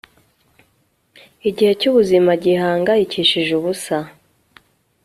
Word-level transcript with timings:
igihe 1.49 1.71
cyubuzima 1.79 2.31
gihangayikishije 2.43 3.51
ubusa 3.59 3.97